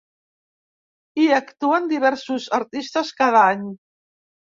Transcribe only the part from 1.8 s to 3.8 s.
diversos artistes cada any.